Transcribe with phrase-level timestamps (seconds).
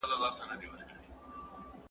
[0.03, 0.95] زه پرون مېوې وچولې!؟